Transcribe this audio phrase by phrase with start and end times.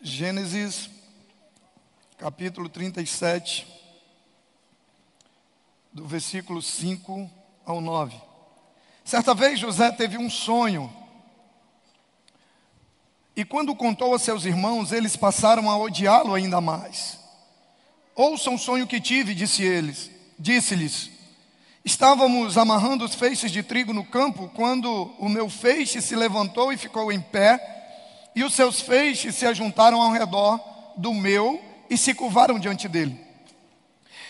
[0.00, 0.88] Gênesis,
[2.18, 3.66] capítulo 37,
[5.92, 7.28] do versículo 5
[7.66, 8.14] ao 9.
[9.04, 10.92] Certa vez José teve um sonho,
[13.34, 17.18] e quando contou a seus irmãos, eles passaram a odiá-lo ainda mais.
[18.14, 21.10] Ouçam o sonho que tive, disse eles, disse-lhes.
[21.84, 26.76] Estávamos amarrando os feixes de trigo no campo quando o meu feixe se levantou e
[26.76, 27.77] ficou em pé
[28.38, 30.60] e os seus feixes se ajuntaram ao redor
[30.96, 33.20] do meu e se curvaram diante dele.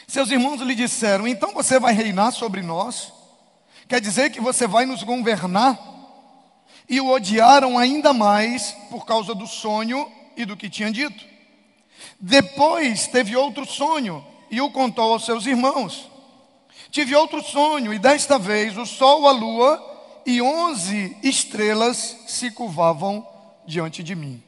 [0.07, 3.13] Seus irmãos lhe disseram: Então você vai reinar sobre nós?
[3.87, 5.79] Quer dizer que você vai nos governar?
[6.89, 11.23] E o odiaram ainda mais por causa do sonho e do que tinha dito.
[12.19, 16.11] Depois teve outro sonho e o contou aos seus irmãos.
[16.91, 23.37] Tive outro sonho, e desta vez o sol, a lua e onze estrelas se curvavam
[23.69, 24.43] diante de mim.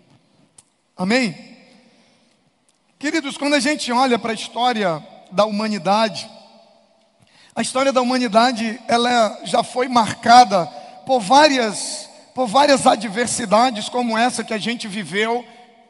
[0.97, 1.37] Amém?
[2.99, 6.29] Queridos, quando a gente olha para a história da humanidade,
[7.55, 10.67] a história da humanidade ela já foi marcada
[11.05, 15.45] por várias, por várias adversidades como essa que a gente viveu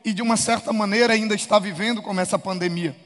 [0.05, 2.97] e de uma certa maneira ainda está vivendo como essa pandemia.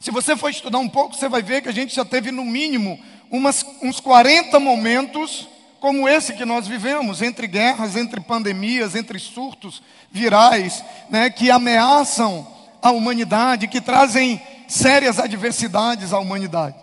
[0.00, 2.44] Se você for estudar um pouco, você vai ver que a gente já teve no
[2.44, 5.48] mínimo umas, uns 40 momentos
[5.80, 12.46] como esse que nós vivemos, entre guerras, entre pandemias, entre surtos virais, né, que ameaçam
[12.82, 16.76] a humanidade, que trazem sérias adversidades à humanidade.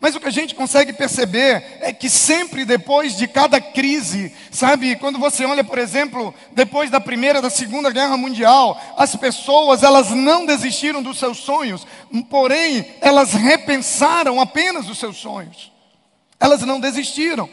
[0.00, 4.96] Mas o que a gente consegue perceber é que sempre depois de cada crise, sabe,
[4.96, 10.10] quando você olha, por exemplo, depois da primeira, da segunda guerra mundial, as pessoas, elas
[10.10, 11.86] não desistiram dos seus sonhos,
[12.28, 15.70] porém, elas repensaram apenas os seus sonhos.
[16.40, 17.48] Elas não desistiram.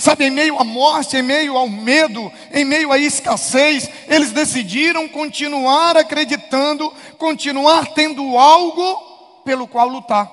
[0.00, 5.08] Sabe, em meio à morte, em meio ao medo, em meio à escassez, eles decidiram
[5.08, 10.30] continuar acreditando, continuar tendo algo pelo qual lutar.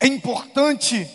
[0.00, 1.08] É importante,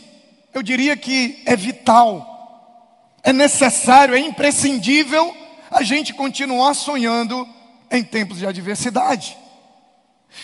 [0.53, 5.35] eu diria que é vital, é necessário, é imprescindível
[5.69, 7.45] a gente continuar sonhando
[7.91, 9.38] em tempos de adversidade.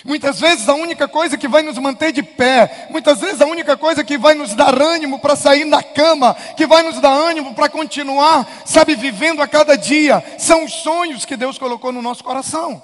[0.04, 3.78] Muitas vezes a única coisa que vai nos manter de pé, muitas vezes a única
[3.78, 7.54] coisa que vai nos dar ânimo para sair da cama, que vai nos dar ânimo
[7.54, 12.24] para continuar, sabe, vivendo a cada dia, são os sonhos que Deus colocou no nosso
[12.24, 12.82] coração.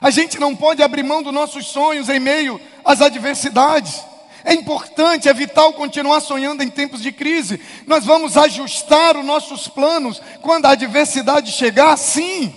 [0.00, 4.02] A gente não pode abrir mão dos nossos sonhos em meio às adversidades.
[4.42, 7.60] É importante, é vital continuar sonhando em tempos de crise.
[7.86, 12.52] Nós vamos ajustar os nossos planos quando a adversidade chegar, sim,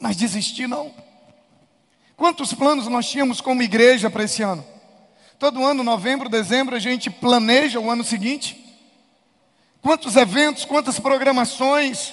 [0.00, 0.99] mas desistir não.
[2.20, 4.62] Quantos planos nós tínhamos como igreja para esse ano?
[5.38, 8.62] Todo ano, novembro, dezembro, a gente planeja o ano seguinte.
[9.80, 12.12] Quantos eventos, quantas programações.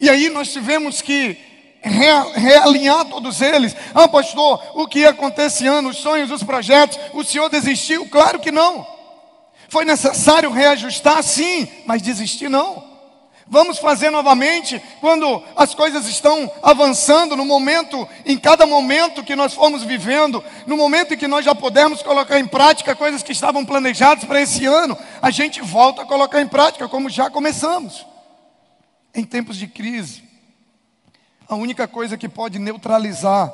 [0.00, 1.36] E aí nós tivemos que
[1.82, 3.76] realinhar todos eles.
[3.94, 8.08] Ah, pastor, o que acontece esse ano, os sonhos, os projetos, o senhor desistiu?
[8.08, 8.86] Claro que não.
[9.68, 12.91] Foi necessário reajustar, sim, mas desistir não.
[13.46, 19.52] Vamos fazer novamente quando as coisas estão avançando, no momento, em cada momento que nós
[19.52, 23.64] formos vivendo, no momento em que nós já pudermos colocar em prática coisas que estavam
[23.64, 28.06] planejadas para esse ano, a gente volta a colocar em prática, como já começamos.
[29.14, 30.24] Em tempos de crise,
[31.48, 33.52] a única coisa que pode neutralizar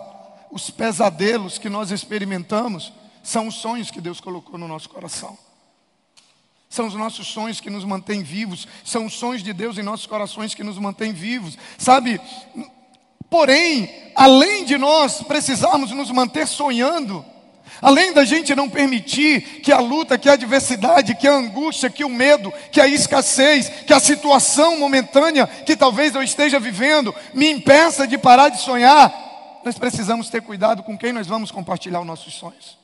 [0.51, 5.37] os pesadelos que nós experimentamos são os sonhos que Deus colocou no nosso coração.
[6.69, 10.07] São os nossos sonhos que nos mantêm vivos, são os sonhos de Deus em nossos
[10.07, 12.21] corações que nos mantêm vivos, sabe?
[13.31, 17.25] Porém, além de nós precisarmos nos manter sonhando,
[17.81, 22.05] além da gente não permitir que a luta, que a adversidade, que a angústia, que
[22.05, 27.51] o medo, que a escassez, que a situação momentânea que talvez eu esteja vivendo me
[27.51, 32.07] impeça de parar de sonhar, nós precisamos ter cuidado com quem nós vamos compartilhar os
[32.07, 32.79] nossos sonhos.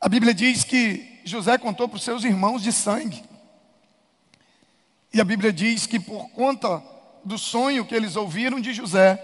[0.00, 3.22] A Bíblia diz que José contou para os seus irmãos de sangue.
[5.12, 6.82] E a Bíblia diz que por conta
[7.24, 9.18] do sonho que eles ouviram de José,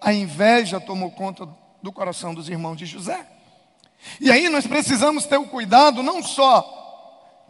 [0.00, 1.48] a inveja tomou conta
[1.82, 3.26] do coração dos irmãos de José.
[4.20, 6.79] E aí nós precisamos ter o cuidado não só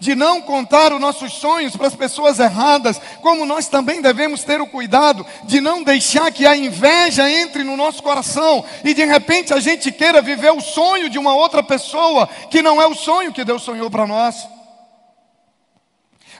[0.00, 4.58] de não contar os nossos sonhos para as pessoas erradas, como nós também devemos ter
[4.58, 9.52] o cuidado de não deixar que a inveja entre no nosso coração e de repente
[9.52, 13.30] a gente queira viver o sonho de uma outra pessoa que não é o sonho
[13.30, 14.48] que Deus sonhou para nós.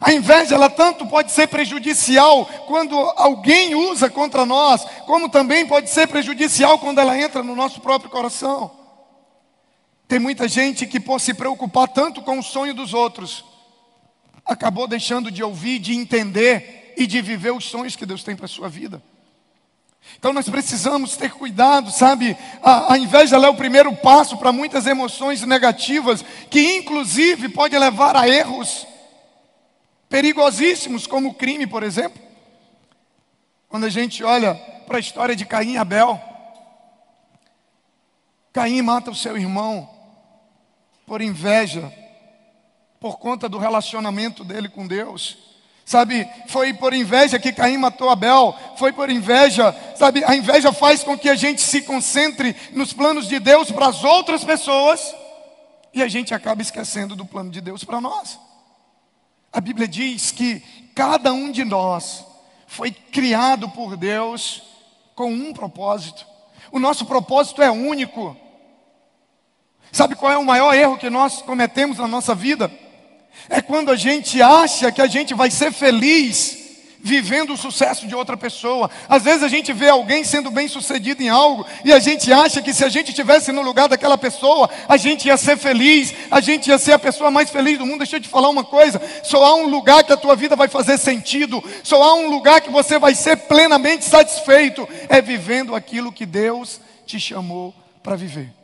[0.00, 5.90] A inveja, ela tanto pode ser prejudicial quando alguém usa contra nós, como também pode
[5.90, 8.70] ser prejudicial quando ela entra no nosso próprio coração.
[10.08, 13.49] Tem muita gente que, por se preocupar tanto com o sonho dos outros,
[14.44, 18.46] acabou deixando de ouvir, de entender e de viver os sonhos que Deus tem para
[18.46, 19.02] a sua vida.
[20.18, 22.36] Então nós precisamos ter cuidado, sabe?
[22.62, 28.16] A, a inveja é o primeiro passo para muitas emoções negativas, que inclusive pode levar
[28.16, 28.86] a erros
[30.08, 32.20] perigosíssimos, como o crime, por exemplo.
[33.68, 34.54] Quando a gente olha
[34.86, 36.20] para a história de Caim e Abel,
[38.52, 39.88] Caim mata o seu irmão
[41.06, 41.92] por inveja,
[43.00, 45.38] por conta do relacionamento dele com Deus.
[45.86, 51.02] Sabe, foi por inveja que Caim matou Abel, foi por inveja, sabe, a inveja faz
[51.02, 55.12] com que a gente se concentre nos planos de Deus para as outras pessoas
[55.92, 58.38] e a gente acaba esquecendo do plano de Deus para nós.
[59.52, 60.60] A Bíblia diz que
[60.94, 62.24] cada um de nós
[62.68, 64.62] foi criado por Deus
[65.16, 66.24] com um propósito.
[66.70, 68.36] O nosso propósito é único.
[69.90, 72.70] Sabe qual é o maior erro que nós cometemos na nossa vida?
[73.48, 76.60] É quando a gente acha que a gente vai ser feliz
[77.02, 78.90] vivendo o sucesso de outra pessoa.
[79.08, 82.62] Às vezes a gente vê alguém sendo bem sucedido em algo e a gente acha
[82.62, 86.40] que se a gente estivesse no lugar daquela pessoa, a gente ia ser feliz, a
[86.40, 87.98] gente ia ser a pessoa mais feliz do mundo.
[87.98, 90.68] Deixa eu te falar uma coisa: só há um lugar que a tua vida vai
[90.68, 96.12] fazer sentido, só há um lugar que você vai ser plenamente satisfeito, é vivendo aquilo
[96.12, 98.59] que Deus te chamou para viver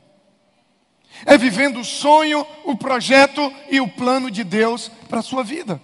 [1.25, 5.81] é vivendo o sonho, o projeto e o plano de Deus para a sua vida.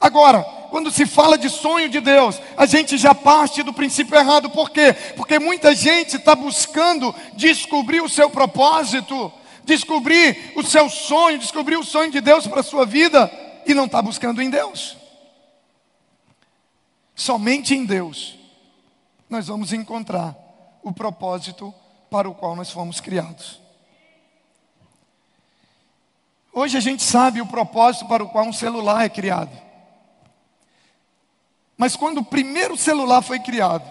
[0.00, 4.50] Agora, quando se fala de sonho de Deus, a gente já parte do princípio errado,
[4.50, 4.92] por quê?
[5.16, 9.32] Porque muita gente está buscando descobrir o seu propósito,
[9.64, 13.30] descobrir o seu sonho, descobrir o sonho de Deus para a sua vida
[13.66, 14.96] e não está buscando em Deus.
[17.14, 18.36] Somente em Deus
[19.30, 20.36] nós vamos encontrar
[20.82, 21.72] o propósito
[22.10, 23.63] para o qual nós fomos criados.
[26.54, 29.50] Hoje a gente sabe o propósito para o qual um celular é criado.
[31.76, 33.84] Mas quando o primeiro celular foi criado,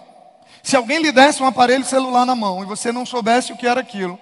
[0.63, 3.67] se alguém lhe desse um aparelho celular na mão e você não soubesse o que
[3.67, 4.17] era aquilo,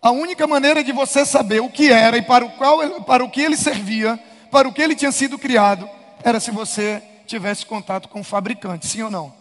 [0.00, 3.28] a única maneira de você saber o que era e para o, qual, para o
[3.28, 4.18] que ele servia,
[4.50, 5.88] para o que ele tinha sido criado,
[6.24, 9.32] era se você tivesse contato com o fabricante, sim ou não?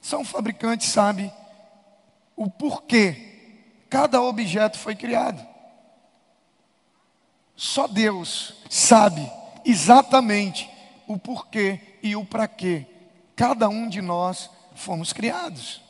[0.00, 1.32] Só um fabricante sabe
[2.36, 5.55] o porquê cada objeto foi criado.
[7.56, 9.30] Só Deus sabe
[9.64, 10.68] exatamente
[11.08, 12.86] o porquê e o para quê
[13.34, 15.82] cada um de nós fomos criados.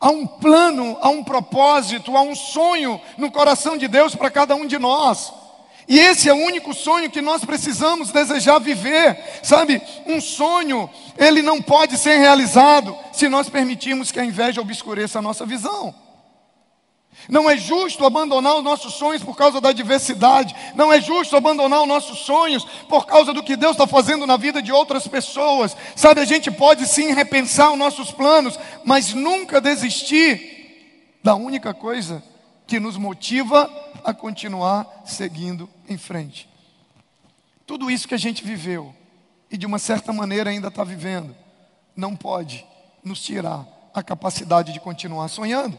[0.00, 4.54] Há um plano, há um propósito, há um sonho no coração de Deus para cada
[4.54, 5.32] um de nós.
[5.88, 9.80] E esse é o único sonho que nós precisamos desejar viver, sabe?
[10.06, 15.22] Um sonho, ele não pode ser realizado se nós permitirmos que a inveja obscureça a
[15.22, 15.94] nossa visão.
[17.28, 20.54] Não é justo abandonar os nossos sonhos por causa da diversidade.
[20.74, 24.36] Não é justo abandonar os nossos sonhos por causa do que Deus está fazendo na
[24.36, 25.76] vida de outras pessoas.
[25.96, 32.22] Sabe, a gente pode sim repensar os nossos planos, mas nunca desistir da única coisa
[32.66, 33.70] que nos motiva
[34.04, 36.48] a continuar seguindo em frente.
[37.66, 38.94] Tudo isso que a gente viveu
[39.50, 41.34] e de uma certa maneira ainda está vivendo,
[41.96, 42.64] não pode
[43.02, 45.78] nos tirar a capacidade de continuar sonhando.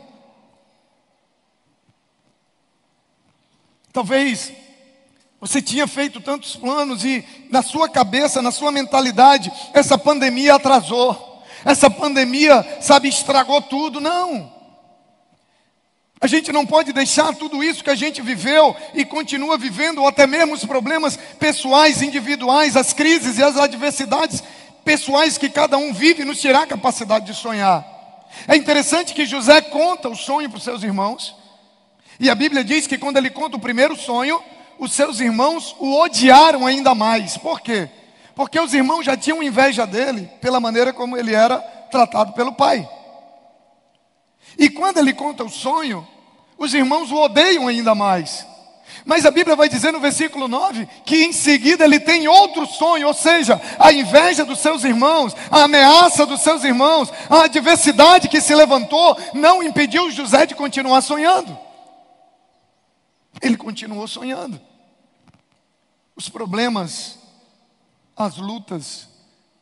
[3.98, 4.54] Talvez
[5.42, 11.44] você tinha feito tantos planos e na sua cabeça, na sua mentalidade, essa pandemia atrasou.
[11.66, 14.00] Essa pandemia, sabe, estragou tudo.
[14.00, 14.54] Não.
[16.22, 20.08] A gente não pode deixar tudo isso que a gente viveu e continua vivendo, ou
[20.08, 24.44] até mesmo os problemas pessoais, individuais, as crises e as adversidades
[24.86, 27.84] pessoais que cada um vive, nos tirar a capacidade de sonhar.
[28.48, 31.47] É interessante que José conta o sonho para os seus irmãos.
[32.20, 34.42] E a Bíblia diz que quando ele conta o primeiro sonho,
[34.80, 37.38] os seus irmãos o odiaram ainda mais.
[37.38, 37.90] Por quê?
[38.36, 41.58] Porque os irmãos já tinham inveja dele pela maneira como ele era
[41.92, 42.88] tratado pelo pai.
[44.58, 46.08] E quando ele conta o sonho,
[46.58, 48.46] os irmãos o odeiam ainda mais.
[49.06, 53.08] Mas a Bíblia vai dizer no versículo 9 que em seguida ele tem outro sonho,
[53.08, 58.42] ou seja, a inveja dos seus irmãos, a ameaça dos seus irmãos, a adversidade que
[58.42, 61.67] se levantou, não impediu José de continuar sonhando.
[63.42, 64.60] Ele continuou sonhando.
[66.16, 67.20] Os problemas,
[68.16, 69.08] as lutas,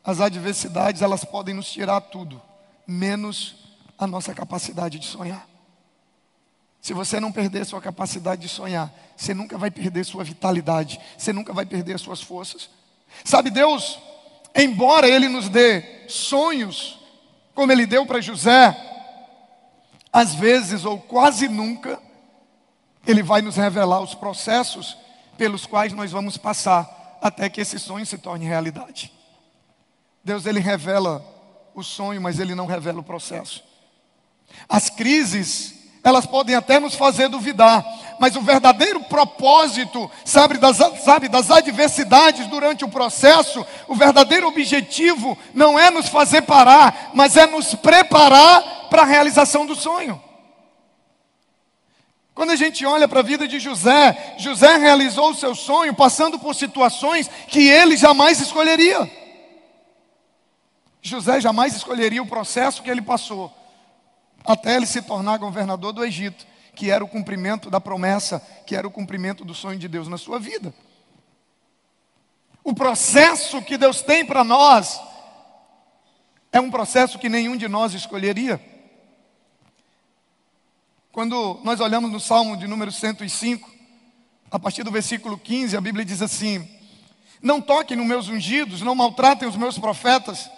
[0.02, 2.40] as adversidades, elas podem nos tirar tudo,
[2.86, 3.56] menos
[3.98, 5.46] a nossa capacidade de sonhar.
[6.80, 11.32] Se você não perder sua capacidade de sonhar, você nunca vai perder sua vitalidade, você
[11.32, 12.70] nunca vai perder suas forças.
[13.24, 13.98] Sabe, Deus,
[14.54, 17.00] embora Ele nos dê sonhos,
[17.54, 18.74] como Ele deu para José,
[20.12, 22.00] às vezes ou quase nunca,
[23.06, 24.96] ele vai nos revelar os processos
[25.38, 29.12] pelos quais nós vamos passar até que esse sonho se torne realidade.
[30.24, 31.24] Deus ele revela
[31.74, 33.62] o sonho, mas ele não revela o processo.
[34.68, 37.84] As crises, elas podem até nos fazer duvidar,
[38.18, 45.36] mas o verdadeiro propósito, sabe das, sabe, das adversidades durante o processo, o verdadeiro objetivo
[45.52, 50.20] não é nos fazer parar, mas é nos preparar para a realização do sonho.
[52.36, 56.38] Quando a gente olha para a vida de José, José realizou o seu sonho passando
[56.38, 59.10] por situações que ele jamais escolheria.
[61.00, 63.50] José jamais escolheria o processo que ele passou,
[64.44, 68.86] até ele se tornar governador do Egito, que era o cumprimento da promessa, que era
[68.86, 70.74] o cumprimento do sonho de Deus na sua vida.
[72.62, 75.00] O processo que Deus tem para nós
[76.52, 78.75] é um processo que nenhum de nós escolheria.
[81.16, 83.70] Quando nós olhamos no Salmo de número 105,
[84.50, 86.68] a partir do versículo 15, a Bíblia diz assim:
[87.40, 90.50] Não toquem nos meus ungidos, não maltratem os meus profetas.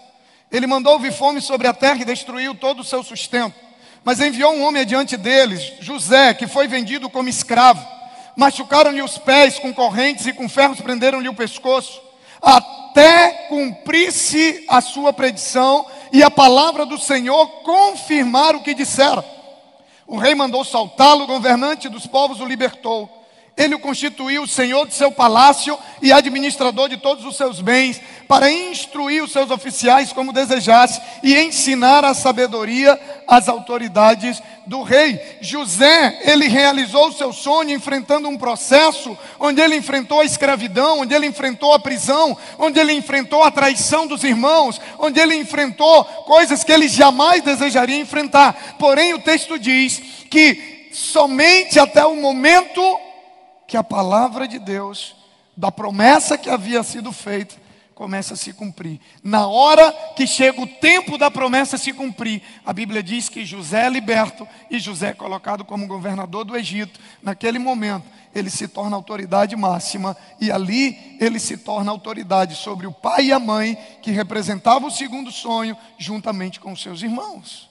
[0.50, 3.54] Ele mandou vir fome sobre a terra e destruiu todo o seu sustento.
[4.02, 7.86] Mas enviou um homem adiante deles, José, que foi vendido como escravo.
[8.34, 12.02] Machucaram-lhe os pés com correntes e com ferros prenderam-lhe o pescoço,
[12.42, 19.37] até cumprisse a sua predição e a palavra do Senhor confirmar o que dissera.
[20.08, 23.17] O rei mandou saltá-lo, o governante dos povos o libertou.
[23.58, 28.50] Ele o constituiu senhor de seu palácio e administrador de todos os seus bens, para
[28.50, 35.18] instruir os seus oficiais como desejasse e ensinar a sabedoria às autoridades do rei.
[35.40, 41.14] José, ele realizou o seu sonho enfrentando um processo onde ele enfrentou a escravidão, onde
[41.14, 46.62] ele enfrentou a prisão, onde ele enfrentou a traição dos irmãos, onde ele enfrentou coisas
[46.62, 48.76] que ele jamais desejaria enfrentar.
[48.78, 50.00] Porém, o texto diz
[50.30, 53.07] que somente até o momento
[53.68, 55.14] que a palavra de Deus,
[55.54, 57.54] da promessa que havia sido feita,
[57.94, 58.98] começa a se cumprir.
[59.22, 63.86] Na hora que chega o tempo da promessa se cumprir, a Bíblia diz que José
[63.86, 66.98] é liberto e José é colocado como governador do Egito.
[67.22, 72.92] Naquele momento, ele se torna autoridade máxima e ali ele se torna autoridade sobre o
[72.92, 77.67] pai e a mãe que representavam o segundo sonho juntamente com seus irmãos.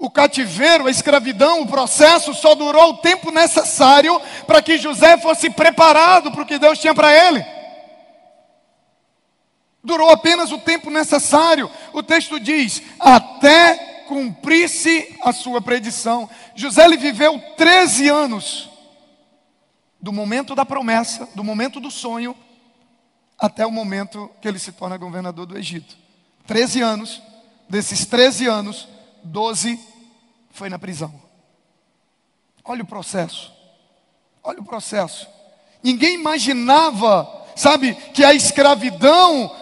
[0.00, 5.50] O cativeiro, a escravidão, o processo só durou o tempo necessário para que José fosse
[5.50, 7.44] preparado para o que Deus tinha para ele.
[9.84, 11.70] Durou apenas o tempo necessário.
[11.92, 16.30] O texto diz: até cumprisse a sua predição.
[16.54, 18.70] José ele viveu 13 anos,
[20.00, 22.34] do momento da promessa, do momento do sonho,
[23.38, 25.94] até o momento que ele se torna governador do Egito.
[26.46, 27.22] 13 anos,
[27.68, 28.88] desses 13 anos,
[29.22, 29.89] 12
[30.50, 31.12] foi na prisão.
[32.64, 33.52] Olha o processo.
[34.42, 35.28] Olha o processo.
[35.82, 39.54] Ninguém imaginava, sabe, que a escravidão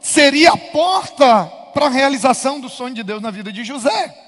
[0.00, 4.20] seria a porta para a realização do sonho de Deus na vida de José.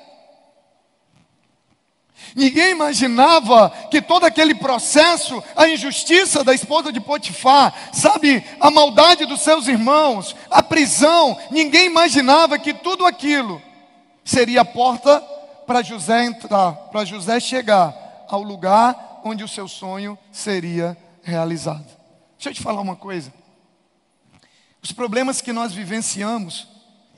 [2.34, 9.24] Ninguém imaginava que todo aquele processo, a injustiça da esposa de Potifar, sabe, a maldade
[9.24, 13.62] dos seus irmãos, a prisão, ninguém imaginava que tudo aquilo
[14.24, 15.24] seria a porta
[15.66, 17.94] para José entrar, para José chegar
[18.28, 21.86] ao lugar onde o seu sonho seria realizado.
[22.36, 23.32] Deixa eu te falar uma coisa.
[24.82, 26.68] Os problemas que nós vivenciamos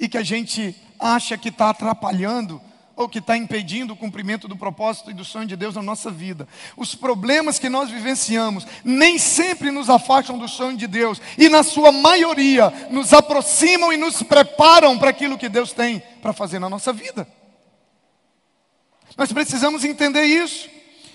[0.00, 2.61] e que a gente acha que está atrapalhando
[2.97, 6.11] ou que está impedindo o cumprimento do propósito e do sonho de Deus na nossa
[6.11, 6.49] vida.
[6.76, 11.62] Os problemas que nós vivenciamos nem sempre nos afastam do sonho de Deus e, na
[11.62, 16.69] sua maioria, nos aproximam e nos preparam para aquilo que Deus tem para fazer na
[16.69, 17.28] nossa vida.
[19.19, 20.71] Nós precisamos entender isso.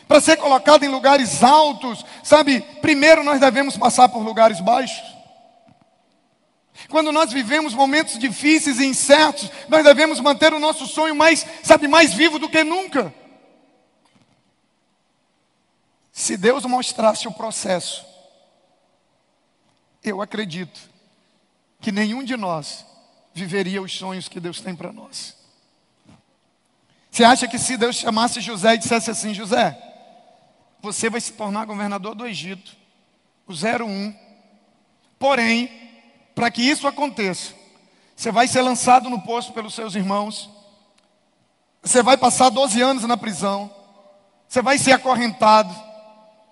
[0.06, 5.14] Para ser colocado em lugares altos, sabe, primeiro nós devemos passar por lugares baixos.
[6.90, 11.88] Quando nós vivemos momentos difíceis e incertos, nós devemos manter o nosso sonho mais, sabe,
[11.88, 13.14] mais vivo do que nunca.
[16.12, 18.06] Se Deus mostrasse o processo,
[20.04, 20.80] eu acredito
[21.80, 22.86] que nenhum de nós
[23.34, 25.43] viveria os sonhos que Deus tem para nós.
[27.13, 29.77] Você acha que se Deus chamasse José e dissesse assim: José,
[30.82, 32.75] você vai se tornar governador do Egito,
[33.46, 34.15] o 01.
[35.20, 35.70] Porém,
[36.34, 37.53] para que isso aconteça,
[38.15, 40.50] você vai ser lançado no poço pelos seus irmãos,
[41.84, 43.70] você vai passar 12 anos na prisão,
[44.48, 45.72] você vai ser acorrentado,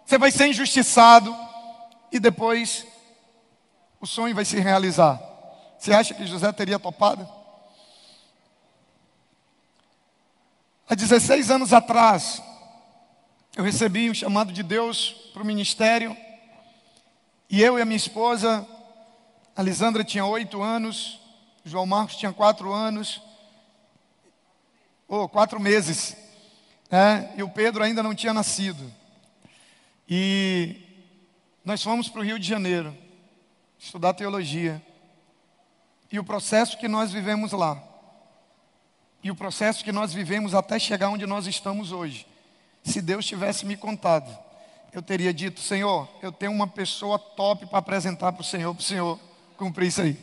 [0.05, 1.35] você vai ser injustiçado,
[2.11, 2.85] e depois
[3.99, 5.19] o sonho vai se realizar.
[5.79, 7.40] Você acha que José teria topado?
[10.91, 12.43] Há 16 anos atrás,
[13.55, 16.17] eu recebi o chamado de Deus para o ministério,
[17.49, 18.67] e eu e a minha esposa,
[19.55, 21.17] a Lisandra tinha oito anos,
[21.63, 23.21] João Marcos tinha quatro anos,
[25.07, 26.17] ou oh, quatro meses,
[26.89, 27.33] né?
[27.37, 28.91] e o Pedro ainda não tinha nascido.
[30.09, 30.75] E
[31.63, 32.93] nós fomos para o Rio de Janeiro
[33.79, 34.85] estudar teologia.
[36.11, 37.81] E o processo que nós vivemos lá,
[39.23, 42.25] e o processo que nós vivemos até chegar onde nós estamos hoje,
[42.83, 44.35] se Deus tivesse me contado,
[44.91, 48.81] eu teria dito: Senhor, eu tenho uma pessoa top para apresentar para o Senhor, para
[48.81, 49.19] o Senhor
[49.57, 50.17] cumprir isso aí.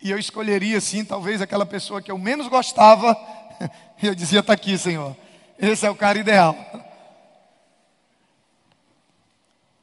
[0.00, 3.16] E eu escolheria, sim, talvez aquela pessoa que eu menos gostava,
[4.02, 5.14] e eu dizia: está aqui, Senhor,
[5.58, 6.56] esse é o cara ideal.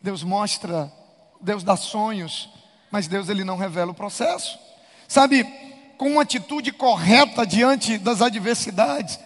[0.02, 0.92] Deus mostra,
[1.40, 2.50] Deus dá sonhos,
[2.90, 4.60] mas Deus ele não revela o processo.
[5.08, 5.46] Sabe,
[6.02, 9.20] com uma atitude correta diante das adversidades,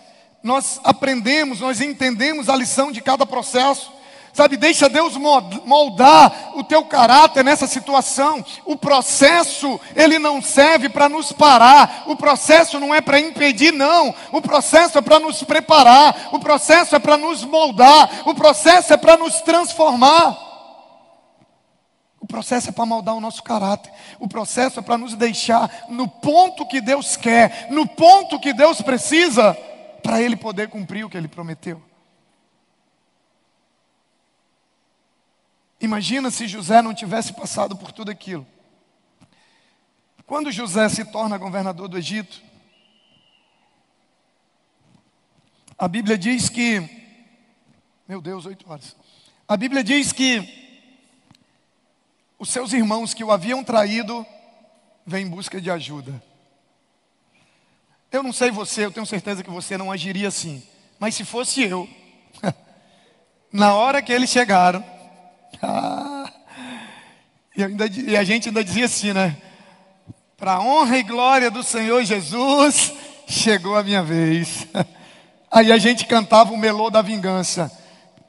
[0.43, 3.93] nós aprendemos, nós entendemos a lição de cada processo.
[4.33, 8.43] Sabe, deixa Deus moldar o teu caráter nessa situação.
[8.65, 12.03] O processo, ele não serve para nos parar.
[12.07, 14.13] O processo não é para impedir, não.
[14.33, 16.27] O processo é para nos preparar.
[16.33, 18.23] O processo é para nos moldar.
[18.25, 20.44] O processo é para nos transformar.
[22.25, 23.93] O processo é para moldar o nosso caráter.
[24.19, 28.81] O processo é para nos deixar no ponto que Deus quer, no ponto que Deus
[28.81, 29.53] precisa,
[30.01, 31.79] para Ele poder cumprir o que Ele prometeu.
[35.79, 38.47] Imagina se José não tivesse passado por tudo aquilo.
[40.25, 42.41] Quando José se torna governador do Egito,
[45.77, 46.81] a Bíblia diz que,
[48.07, 48.97] meu Deus, oito horas.
[49.47, 50.64] A Bíblia diz que
[52.45, 54.23] os seus irmãos que o haviam traído
[55.03, 56.21] vêm em busca de ajuda.
[58.11, 60.61] Eu não sei você, eu tenho certeza que você não agiria assim.
[60.99, 61.89] Mas se fosse eu,
[63.51, 64.85] na hora que eles chegaram,
[65.59, 66.31] ah,
[67.57, 69.35] e, ainda, e, a gente ainda dizia assim, né?
[70.37, 72.93] Para a honra e glória do Senhor Jesus,
[73.27, 74.67] chegou a minha vez.
[75.49, 77.71] Aí a gente cantava o melô da vingança.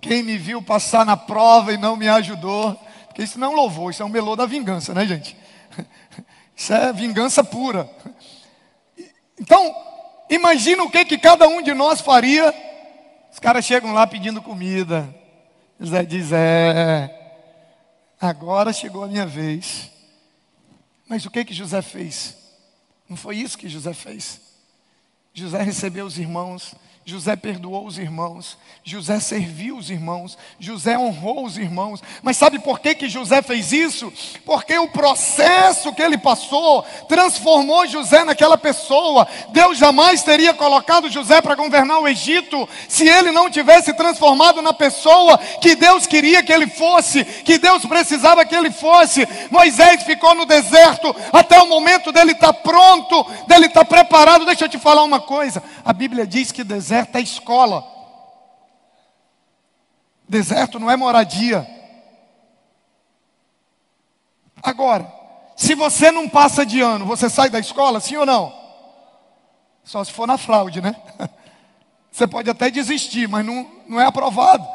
[0.01, 2.81] Quem me viu passar na prova e não me ajudou,
[3.17, 5.35] porque isso não é um louvor, isso é um melô da vingança, né, gente?
[6.55, 7.89] Isso é vingança pura.
[9.41, 9.75] Então,
[10.29, 12.55] imagina o que, que cada um de nós faria.
[13.33, 15.09] Os caras chegam lá pedindo comida.
[15.81, 17.11] José diz: É,
[18.21, 19.91] agora chegou a minha vez.
[21.09, 22.37] Mas o que que José fez?
[23.09, 24.43] Não foi isso que José fez.
[25.33, 26.75] José recebeu os irmãos,
[27.09, 32.03] José perdoou os irmãos, José serviu os irmãos, José honrou os irmãos.
[32.21, 34.13] Mas sabe por que, que José fez isso?
[34.45, 39.25] Porque o processo que ele passou transformou José naquela pessoa.
[39.51, 44.73] Deus jamais teria colocado José para governar o Egito se ele não tivesse transformado na
[44.73, 49.29] pessoa que Deus queria que ele fosse, que Deus precisava que ele fosse.
[49.49, 54.45] Moisés ficou no deserto até o momento dele estar tá pronto, dele estar tá preparado.
[54.45, 57.85] Deixa eu te falar uma coisa: a Bíblia diz que deserto Deserto é escola.
[60.27, 61.67] Deserto não é moradia.
[64.63, 65.07] Agora,
[65.55, 68.51] se você não passa de ano, você sai da escola, sim ou não?
[69.85, 70.97] Só se for na fraude, né?
[72.11, 74.67] Você pode até desistir, mas não, não é aprovado.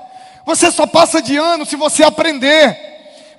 [0.45, 2.90] Você só passa de ano se você aprender.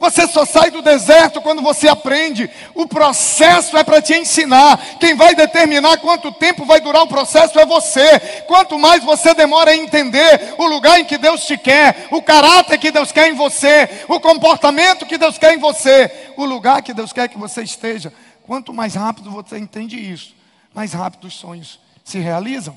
[0.02, 2.50] Você só sai do deserto quando você aprende.
[2.74, 4.98] O processo é para te ensinar.
[4.98, 8.18] Quem vai determinar quanto tempo vai durar o processo é você.
[8.48, 12.78] Quanto mais você demora a entender o lugar em que Deus te quer, o caráter
[12.78, 16.92] que Deus quer em você, o comportamento que Deus quer em você, o lugar que
[16.92, 18.12] Deus quer que você esteja,
[18.44, 20.34] quanto mais rápido você entende isso,
[20.74, 22.76] mais rápido os sonhos se realizam.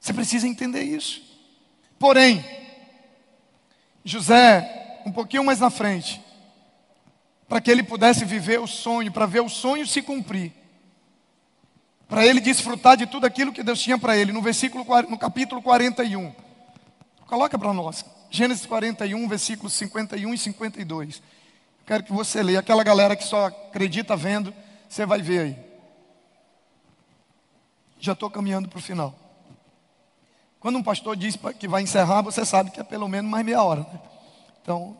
[0.00, 1.22] Você precisa entender isso.
[1.96, 2.44] Porém,
[4.04, 6.22] José, um pouquinho mais na frente,
[7.48, 10.52] para que ele pudesse viver o sonho, para ver o sonho se cumprir,
[12.08, 15.62] para ele desfrutar de tudo aquilo que Deus tinha para ele, no versículo no capítulo
[15.62, 16.34] 41.
[17.26, 18.04] Coloca para nós.
[18.30, 21.22] Gênesis 41, versículos 51 e 52.
[21.86, 22.60] Quero que você leia.
[22.60, 24.54] Aquela galera que só acredita vendo,
[24.88, 25.56] você vai ver aí.
[27.98, 29.14] Já estou caminhando para o final.
[30.62, 33.64] Quando um pastor diz que vai encerrar, você sabe que é pelo menos mais meia
[33.64, 33.80] hora.
[33.80, 33.98] Né?
[34.62, 34.96] Então,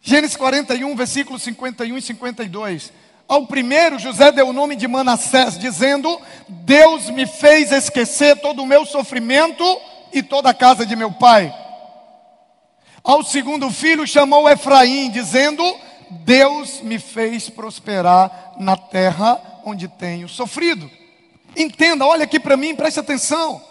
[0.00, 2.92] Gênesis 41, versículos 51 e 52.
[3.26, 8.66] Ao primeiro, José deu o nome de Manassés, dizendo: Deus me fez esquecer todo o
[8.66, 9.64] meu sofrimento
[10.12, 11.52] e toda a casa de meu pai.
[13.02, 15.64] Ao segundo filho, chamou Efraim, dizendo:
[16.10, 20.88] Deus me fez prosperar na terra onde tenho sofrido.
[21.56, 23.65] Entenda, olha aqui para mim, preste atenção.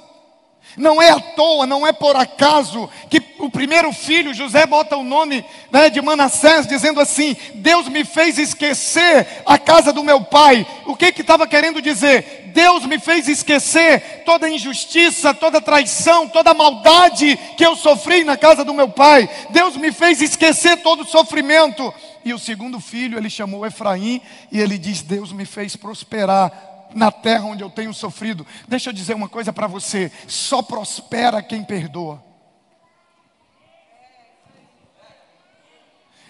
[0.78, 5.04] Não é à toa, não é por acaso que o primeiro filho, José, bota o
[5.04, 10.66] nome né, de Manassés, dizendo assim: Deus me fez esquecer a casa do meu pai.
[10.86, 12.52] O que estava que querendo dizer?
[12.54, 18.64] Deus me fez esquecer toda injustiça, toda traição, toda maldade que eu sofri na casa
[18.64, 19.30] do meu pai.
[19.50, 21.94] Deus me fez esquecer todo o sofrimento.
[22.24, 27.12] E o segundo filho, ele chamou Efraim e ele diz: Deus me fez prosperar na
[27.12, 28.48] terra onde eu tenho sofrido.
[28.68, 32.24] Deixa eu dizer uma coisa para você: só prospera quem perdoa.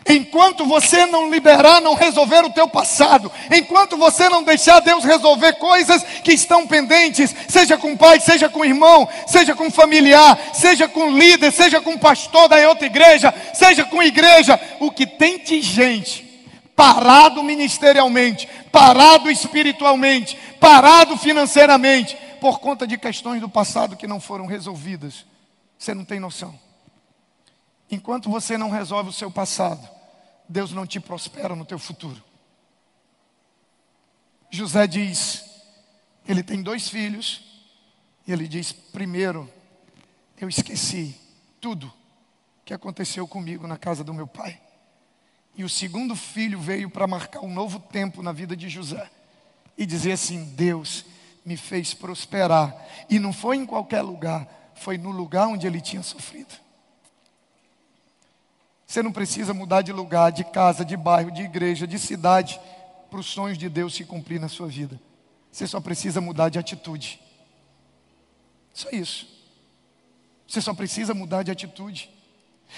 [0.07, 5.53] Enquanto você não liberar, não resolver o teu passado, enquanto você não deixar Deus resolver
[5.53, 11.09] coisas que estão pendentes, seja com pai, seja com irmão, seja com familiar, seja com
[11.09, 16.25] líder, seja com pastor da outra igreja, seja com igreja, o que tem de gente
[16.75, 24.45] parado ministerialmente, parado espiritualmente, parado financeiramente, por conta de questões do passado que não foram
[24.45, 25.25] resolvidas.
[25.77, 26.57] Você não tem noção.
[27.89, 29.87] Enquanto você não resolve o seu passado,
[30.47, 32.23] Deus não te prospera no teu futuro.
[34.49, 35.43] José diz,
[36.27, 37.43] ele tem dois filhos,
[38.27, 39.49] e ele diz: primeiro,
[40.39, 41.15] eu esqueci
[41.59, 41.91] tudo
[42.63, 44.59] que aconteceu comigo na casa do meu pai.
[45.55, 49.09] E o segundo filho veio para marcar um novo tempo na vida de José
[49.77, 51.05] e dizer assim: Deus
[51.45, 52.75] me fez prosperar.
[53.09, 56.53] E não foi em qualquer lugar, foi no lugar onde ele tinha sofrido.
[58.85, 62.59] Você não precisa mudar de lugar, de casa, de bairro, de igreja, de cidade,
[63.09, 64.99] para os sonhos de Deus se cumprir na sua vida.
[65.51, 67.19] Você só precisa mudar de atitude.
[68.73, 69.27] Só isso.
[70.47, 72.09] Você só precisa mudar de atitude.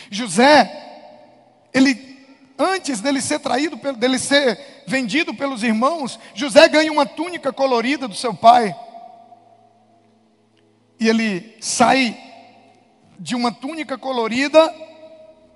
[0.10, 2.17] José, ele
[2.58, 8.16] antes dele ser traído, dele ser vendido pelos irmãos, José ganha uma túnica colorida do
[8.16, 8.76] seu pai.
[11.00, 12.18] E ele sai
[13.20, 14.74] de uma túnica colorida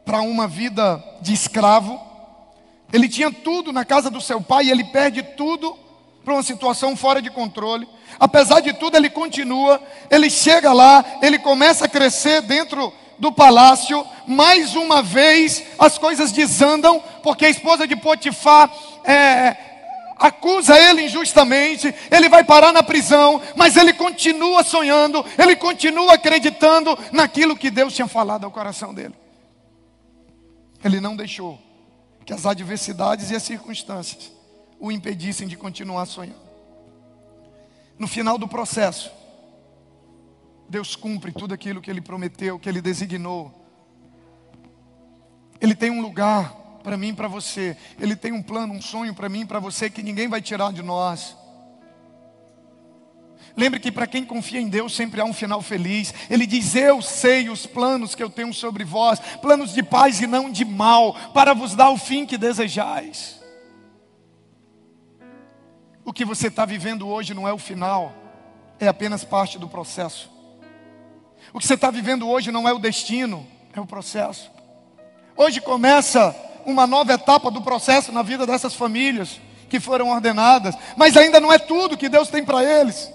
[0.05, 1.99] para uma vida de escravo.
[2.91, 5.77] Ele tinha tudo na casa do seu pai e ele perde tudo
[6.23, 7.87] para uma situação fora de controle.
[8.19, 14.03] Apesar de tudo, ele continua, ele chega lá, ele começa a crescer dentro do palácio,
[14.25, 19.55] mais uma vez as coisas desandam, porque a esposa de Potifar é,
[20.17, 26.97] acusa ele injustamente, ele vai parar na prisão, mas ele continua sonhando, ele continua acreditando
[27.12, 29.13] naquilo que Deus tinha falado ao coração dele.
[30.84, 31.60] Ele não deixou
[32.25, 34.31] que as adversidades e as circunstâncias
[34.79, 36.41] o impedissem de continuar sonhando.
[37.99, 39.12] No final do processo,
[40.71, 43.53] Deus cumpre tudo aquilo que Ele prometeu, que Ele designou.
[45.60, 47.77] Ele tem um lugar para mim e para você.
[47.99, 50.71] Ele tem um plano, um sonho para mim e para você que ninguém vai tirar
[50.71, 51.38] de nós.
[53.55, 56.13] Lembre que para quem confia em Deus sempre há um final feliz.
[56.29, 60.25] Ele diz: Eu sei os planos que eu tenho sobre vós, planos de paz e
[60.25, 63.41] não de mal, para vos dar o fim que desejais.
[66.05, 68.13] O que você está vivendo hoje não é o final,
[68.79, 70.40] é apenas parte do processo.
[71.53, 74.49] O que você está vivendo hoje não é o destino, é o processo.
[75.35, 76.35] Hoje começa
[76.65, 81.51] uma nova etapa do processo na vida dessas famílias que foram ordenadas, mas ainda não
[81.51, 83.11] é tudo que Deus tem para eles.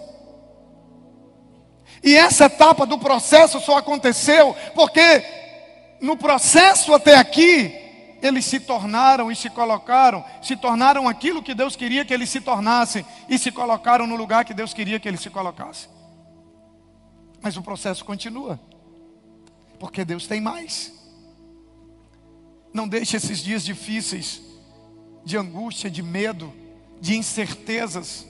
[2.02, 5.24] E essa etapa do processo só aconteceu porque
[6.00, 7.74] no processo até aqui,
[8.22, 12.40] eles se tornaram e se colocaram, se tornaram aquilo que Deus queria que eles se
[12.40, 15.88] tornassem e se colocaram no lugar que Deus queria que eles se colocassem.
[17.46, 18.58] Mas o processo continua.
[19.78, 20.92] Porque Deus tem mais.
[22.74, 24.42] Não deixe esses dias difíceis,
[25.24, 26.52] de angústia, de medo,
[27.00, 28.26] de incertezas,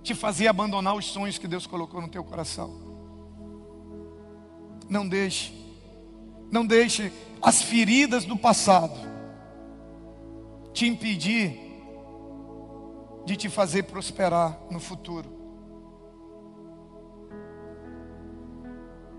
[0.00, 2.72] te fazer abandonar os sonhos que Deus colocou no teu coração.
[4.88, 5.52] Não deixe.
[6.48, 8.96] Não deixe as feridas do passado
[10.72, 11.58] te impedir
[13.24, 15.35] de te fazer prosperar no futuro.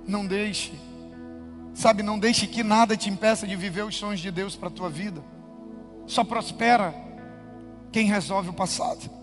[0.07, 0.73] Não deixe.
[1.73, 4.71] Sabe, não deixe que nada te impeça de viver os sonhos de Deus para a
[4.71, 5.21] tua vida.
[6.07, 6.95] Só prospera
[7.91, 9.16] quem resolve o passado.